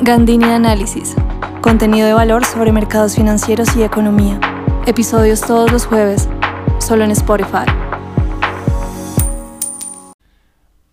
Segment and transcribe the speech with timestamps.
[0.00, 1.16] Gandini Análisis.
[1.60, 4.38] Contenido de valor sobre mercados financieros y economía.
[4.86, 6.28] Episodios todos los jueves,
[6.78, 7.66] solo en Spotify.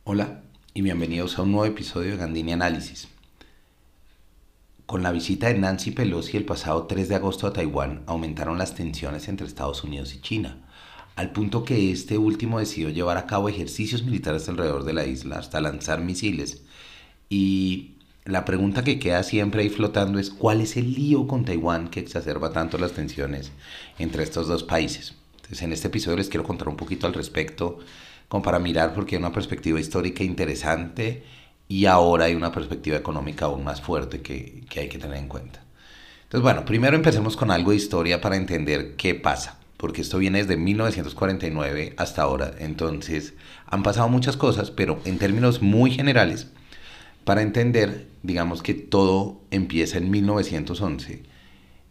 [0.05, 0.41] Hola
[0.73, 3.07] y bienvenidos a un nuevo episodio de Gandini Análisis.
[4.87, 8.73] Con la visita de Nancy Pelosi el pasado 3 de agosto a Taiwán aumentaron las
[8.73, 10.65] tensiones entre Estados Unidos y China,
[11.15, 15.37] al punto que este último decidió llevar a cabo ejercicios militares alrededor de la isla
[15.37, 16.63] hasta lanzar misiles.
[17.29, 17.94] Y
[18.25, 21.99] la pregunta que queda siempre ahí flotando es ¿cuál es el lío con Taiwán que
[21.99, 23.51] exacerba tanto las tensiones
[23.99, 25.13] entre estos dos países?
[25.35, 27.77] Entonces en este episodio les quiero contar un poquito al respecto,
[28.27, 31.23] como para mirar porque hay una perspectiva histórica interesante
[31.67, 35.27] y ahora hay una perspectiva económica aún más fuerte que, que hay que tener en
[35.27, 35.61] cuenta.
[36.23, 40.39] Entonces, bueno, primero empecemos con algo de historia para entender qué pasa, porque esto viene
[40.39, 43.35] desde 1949 hasta ahora, entonces
[43.67, 46.47] han pasado muchas cosas, pero en términos muy generales,
[47.25, 51.23] para entender, digamos que todo empieza en 1911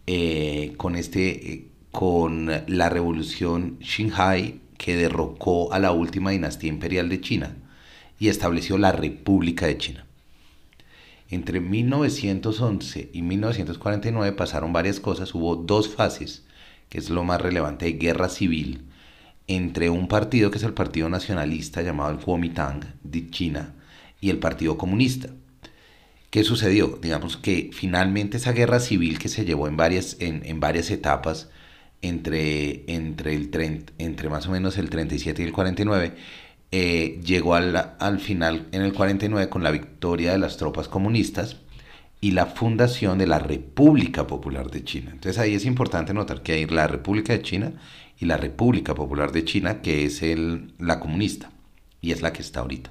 [0.06, 7.08] eh, con, este, eh, con la revolución Xinhai que derrocó a la última dinastía imperial
[7.08, 7.56] de China
[8.18, 10.06] y estableció la República de China.
[11.30, 16.44] Entre 1911 y 1949 pasaron varias cosas, hubo dos fases,
[16.88, 18.84] que es lo más relevante, guerra civil
[19.46, 23.74] entre un partido que es el Partido Nacionalista llamado el Kuomintang de China
[24.24, 25.28] y el Partido Comunista.
[26.30, 26.98] ¿Qué sucedió?
[27.02, 31.50] Digamos que finalmente esa guerra civil que se llevó en varias, en, varias etapas
[32.00, 36.14] entre, entre, el, entre más o menos el 37 y el 49,
[36.72, 41.58] eh, llegó al, al, final en el 49 con la victoria de las tropas comunistas
[42.22, 45.10] y la fundación de la República Popular de China.
[45.12, 47.72] Entonces ahí es importante notar que hay la República de China
[48.18, 51.50] y la República Popular de China, que es el, la comunista
[52.00, 52.90] y es la que está ahorita.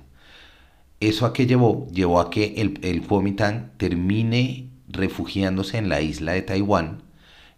[1.08, 1.88] ¿Eso a qué llevó?
[1.92, 7.02] Llevó a que el, el Kuomintang termine refugiándose en la isla de Taiwán,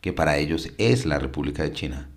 [0.01, 2.09] que para ellos es la República de China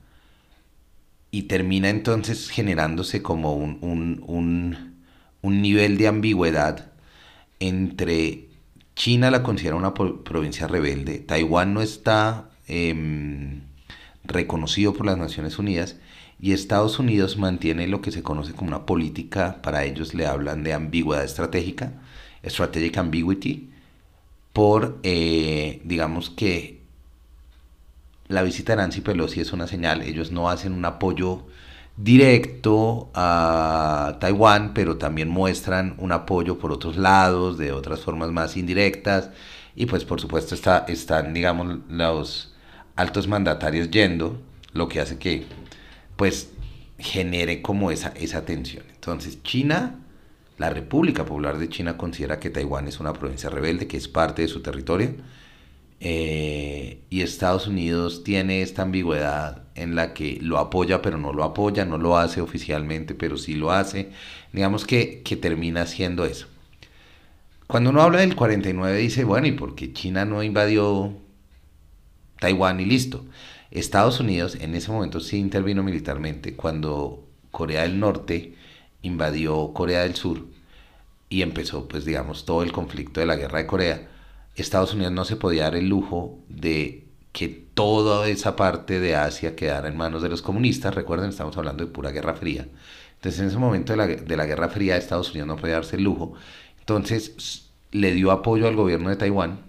[1.31, 3.79] y termina entonces generándose como un,
[4.27, 6.93] un, nivel de ambigüedad
[7.61, 8.49] entre
[8.95, 13.63] China la considera una provincia rebelde, Taiwán no está em,
[14.25, 15.97] reconocido por las Naciones Unidas
[16.41, 20.63] y Estados Unidos mantiene lo que se conoce como una política, para ellos le hablan
[20.63, 21.95] de ambigüedad estratégica,
[22.45, 23.71] strategic ambiguity,
[24.53, 26.81] por, eh, digamos que
[28.29, 31.47] la visita de Nancy Pelosi es una señal, ellos no hacen un apoyo
[31.97, 38.57] directo a Taiwán, pero también muestran un apoyo por otros lados, de otras formas más
[38.57, 39.31] indirectas,
[39.75, 42.55] y pues por supuesto está, están, digamos, los
[42.95, 44.41] altos mandatarios yendo,
[44.73, 45.47] lo que hace que
[46.19, 46.51] pues
[46.99, 48.85] genere como esa, esa tensión.
[48.93, 50.01] Entonces China,
[50.59, 54.43] la República Popular de China considera que Taiwán es una provincia rebelde, que es parte
[54.43, 55.15] de su territorio,
[56.01, 61.45] eh, y Estados Unidos tiene esta ambigüedad en la que lo apoya pero no lo
[61.45, 64.11] apoya, no lo hace oficialmente pero sí lo hace,
[64.53, 66.49] digamos que, que termina siendo eso.
[67.69, 71.13] Cuando uno habla del 49 dice, bueno, ¿y por qué China no invadió
[72.41, 73.25] Taiwán y listo?
[73.71, 78.55] Estados Unidos en ese momento sí intervino militarmente cuando Corea del Norte
[79.03, 80.47] invadió Corea del Sur
[81.29, 84.09] y empezó pues digamos todo el conflicto de la guerra de Corea
[84.63, 89.55] Estados Unidos no se podía dar el lujo de que toda esa parte de Asia
[89.55, 90.95] quedara en manos de los comunistas.
[90.95, 92.67] Recuerden, estamos hablando de pura Guerra Fría.
[93.15, 95.97] Entonces, en ese momento de la, de la Guerra Fría, Estados Unidos no podía darse
[95.97, 96.35] el lujo.
[96.81, 99.61] Entonces, le dio apoyo al gobierno de Taiwán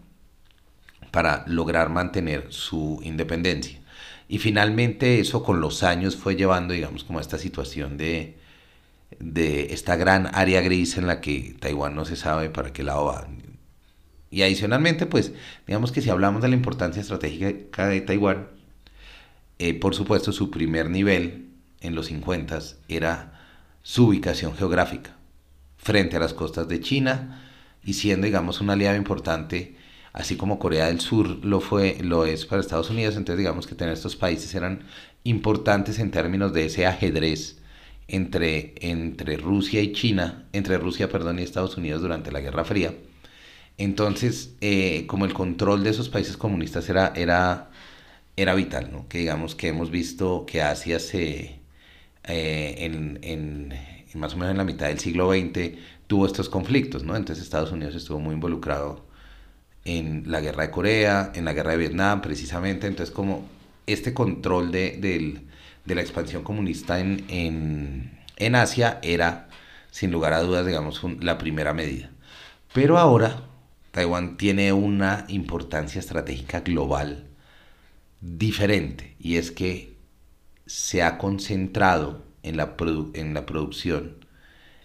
[1.12, 3.80] para lograr mantener su independencia.
[4.30, 8.38] Y finalmente eso con los años fue llevando, digamos, como a esta situación de,
[9.20, 13.06] de esta gran área gris en la que Taiwán no se sabe para qué lado
[13.06, 13.28] va.
[14.32, 15.34] Y adicionalmente, pues,
[15.66, 18.48] digamos que si hablamos de la importancia estratégica de Taiwán,
[19.58, 21.50] eh, por supuesto, su primer nivel
[21.82, 23.42] en los 50 era
[23.82, 25.16] su ubicación geográfica
[25.78, 27.50] frente a las costas de China
[27.84, 29.76] y siendo, digamos, un aliado importante,
[30.14, 33.16] así como Corea del Sur lo fue, lo es para Estados Unidos.
[33.16, 34.84] Entonces, digamos que tener estos países eran
[35.24, 37.60] importantes en términos de ese ajedrez
[38.08, 42.94] entre, entre Rusia y China, entre Rusia, perdón, y Estados Unidos durante la Guerra Fría.
[43.78, 47.72] Entonces, eh, como el control de esos países comunistas era, era,
[48.36, 49.08] era vital, ¿no?
[49.08, 51.60] Que digamos que hemos visto que Asia se,
[52.26, 53.74] eh, en, en,
[54.16, 55.78] más o menos en la mitad del siglo XX,
[56.08, 57.16] tuvo estos conflictos, ¿no?
[57.16, 59.09] Entonces Estados Unidos estuvo muy involucrado
[59.86, 62.88] en la guerra de Corea, en la guerra de Vietnam, precisamente.
[62.88, 63.48] Entonces, como
[63.88, 64.98] este control de,
[65.86, 69.50] de la expansión comunista en, en, en, Asia era,
[69.92, 72.12] sin lugar a dudas, digamos, la primera medida.
[72.74, 73.44] Pero ahora
[73.92, 77.26] Taiwán tiene una importancia estratégica global
[78.22, 79.96] diferente y es que
[80.66, 82.76] se ha concentrado en la,
[83.14, 84.18] en la producción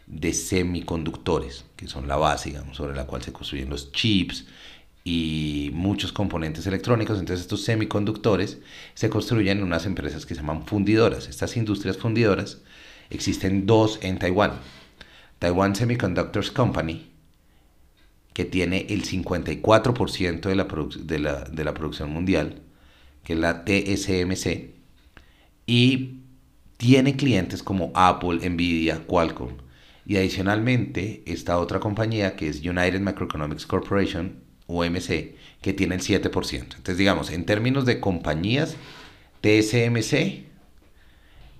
[0.06, 4.47] de semiconductores, que son la base, digamos, sobre la cual se construyen los chips
[5.05, 7.19] y muchos componentes electrónicos.
[7.19, 8.59] Entonces estos semiconductores
[8.95, 11.29] se construyen en unas empresas que se llaman fundidoras.
[11.29, 12.59] Estas industrias fundidoras
[13.11, 14.53] existen dos en Taiwán.
[15.39, 17.11] Taiwan Semiconductors Company,
[18.33, 22.62] que tiene el 54% de la, de, la, de la producción mundial,
[23.23, 24.71] que es la TSMC,
[25.67, 26.21] y
[26.79, 29.59] tiene clientes como Apple, Nvidia, Qualcomm.
[30.07, 36.61] Y adicionalmente, esta otra compañía que es United Macroeconomics Corporation, UMC, que tiene el 7%.
[36.61, 38.76] Entonces, digamos, en términos de compañías,
[39.40, 40.44] TSMC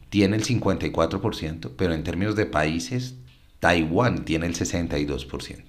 [0.09, 3.17] tiene el 54%, pero en términos de países,
[3.61, 5.63] Taiwán tiene el 62%.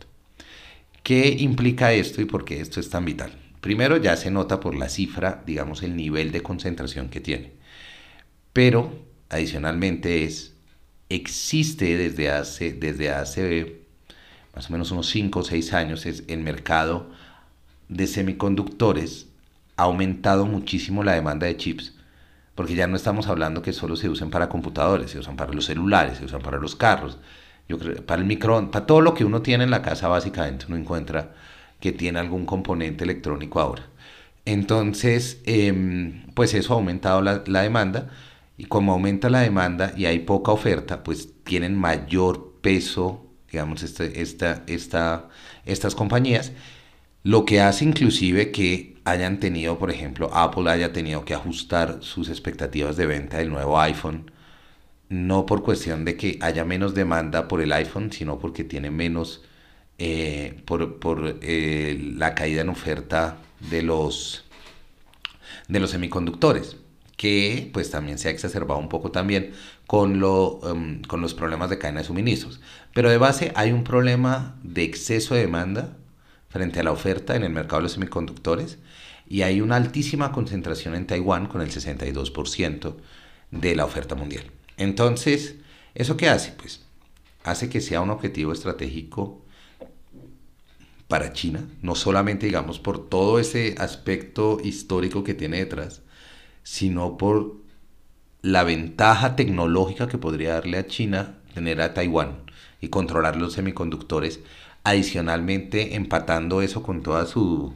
[1.03, 3.31] ¿Qué implica esto y por qué esto es tan vital?
[3.61, 7.53] Primero ya se nota por la cifra, digamos, el nivel de concentración que tiene.
[8.53, 8.93] Pero
[9.29, 10.53] adicionalmente es,
[11.09, 13.81] existe desde hace, desde hace
[14.55, 17.11] más o menos unos 5 o 6 años, es el mercado
[17.89, 19.27] de semiconductores
[19.77, 21.93] ha aumentado muchísimo la demanda de chips,
[22.55, 25.65] porque ya no estamos hablando que solo se usen para computadores, se usan para los
[25.65, 27.17] celulares, se usan para los carros,
[27.67, 30.65] yo creo, para el microondas, para todo lo que uno tiene en la casa básicamente
[30.67, 31.33] uno encuentra
[31.79, 33.83] que tiene algún componente electrónico ahora.
[34.45, 38.09] Entonces, em, pues eso ha aumentado la, la demanda
[38.57, 44.21] y como aumenta la demanda y hay poca oferta, pues tienen mayor peso, digamos, este,
[44.21, 45.29] esta, esta,
[45.65, 46.51] estas compañías,
[47.25, 52.29] lo que hace inclusive que hayan tenido, por ejemplo, Apple haya tenido que ajustar sus
[52.29, 54.29] expectativas de venta del nuevo iPhone,
[55.09, 59.43] no por cuestión de que haya menos demanda por el iPhone, sino porque tiene menos,
[59.97, 63.37] eh, por, por eh, la caída en oferta
[63.71, 64.45] de los,
[65.67, 66.77] de los semiconductores
[67.17, 69.53] que pues también se ha exacerbado un poco también
[69.87, 72.61] con, lo, em, con los problemas de cadena de suministros.
[72.93, 75.97] Pero de base hay un problema de exceso de demanda
[76.55, 78.77] frente a la oferta en el mercado de los semiconductores
[79.27, 82.95] y hay una altísima concentración en Taiwán con el 62%
[83.51, 84.45] de la oferta mundial.
[84.77, 85.55] Entonces,
[85.95, 86.53] ¿eso qué hace?
[86.53, 86.85] Pues
[87.43, 89.43] hace que sea un objetivo estratégico
[91.09, 96.03] para China, no solamente digamos por todo ese aspecto histórico que tiene detrás,
[96.63, 97.57] sino por
[98.41, 102.45] la ventaja tecnológica que podría darle a China tener a Taiwán
[102.79, 104.39] y controlar los semiconductores,
[104.85, 107.73] adicionalmente empatando eso con toda su,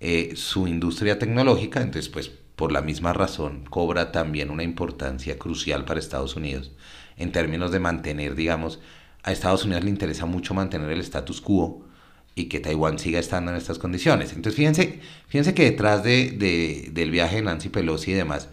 [0.00, 5.86] eh, su industria tecnológica, entonces pues por la misma razón cobra también una importancia crucial
[5.86, 6.70] para Estados Unidos
[7.16, 8.78] en términos de mantener, digamos,
[9.22, 11.86] a Estados Unidos le interesa mucho mantener el status quo
[12.34, 14.34] y que Taiwán siga estando en estas condiciones.
[14.34, 18.50] Entonces fíjense, fíjense que detrás de, del viaje de Nancy Pelosi y demás,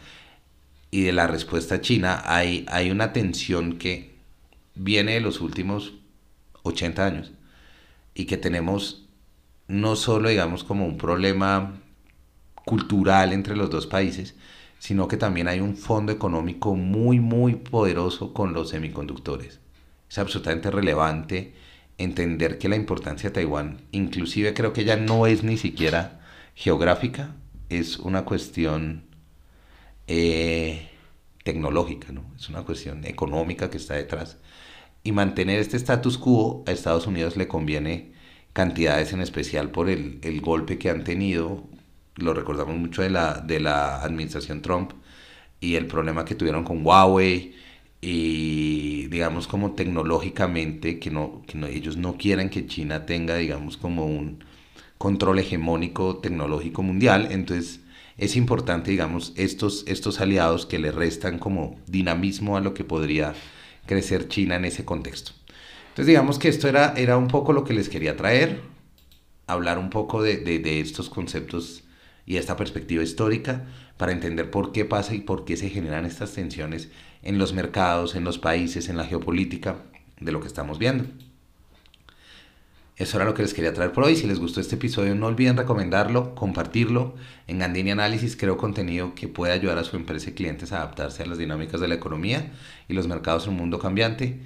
[0.91, 4.11] y de la respuesta china, hay, hay una tensión que
[4.75, 5.93] viene de los últimos
[6.63, 7.31] 80 años
[8.13, 9.07] y que tenemos
[9.67, 11.81] no solo, digamos, como un problema
[12.65, 14.35] cultural entre los dos países,
[14.79, 19.59] sino que también hay un fondo económico muy, muy poderoso con los semiconductores.
[20.09, 21.53] Es absolutamente relevante
[21.97, 26.21] entender que la importancia de Taiwán, inclusive creo que ya no es ni siquiera
[26.55, 27.35] geográfica,
[27.69, 29.03] es una cuestión
[30.07, 30.89] eh,
[31.43, 32.25] tecnológica, ¿no?
[32.35, 34.37] es una cuestión económica que está detrás.
[35.03, 38.11] Y mantener este status quo a Estados Unidos le conviene
[38.53, 41.63] cantidades en especial por el, el golpe que han tenido,
[42.15, 44.91] lo recordamos mucho de la, de la administración Trump
[45.59, 47.53] y el problema que tuvieron con Huawei
[48.01, 54.05] y digamos como tecnológicamente que no, que ellos no quieren que China tenga digamos como
[54.05, 54.43] un
[54.97, 57.27] control hegemónico tecnológico mundial.
[57.31, 57.81] Entonces
[58.17, 63.33] es importante digamos estos estos aliados que le restan como dinamismo a lo que podría
[63.85, 65.31] crecer China en ese contexto
[65.89, 68.61] entonces digamos que esto era era un poco lo que les quería traer
[69.47, 71.83] hablar un poco de, de, de estos conceptos
[72.25, 73.65] y esta perspectiva histórica
[73.97, 76.89] para entender por qué pasa y por qué se generan estas tensiones
[77.23, 79.83] en los mercados, en los países, en la geopolítica
[80.19, 81.05] de lo que estamos viendo.
[83.01, 84.15] Eso era lo que les quería traer por hoy.
[84.15, 87.15] Si les gustó este episodio, no olviden recomendarlo, compartirlo.
[87.47, 91.23] En Gandini Análisis creo contenido que puede ayudar a su empresa y clientes a adaptarse
[91.23, 92.51] a las dinámicas de la economía
[92.87, 94.39] y los mercados en un mundo cambiante.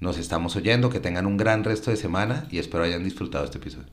[0.00, 3.58] Nos estamos oyendo, que tengan un gran resto de semana y espero hayan disfrutado este
[3.58, 3.86] episodio.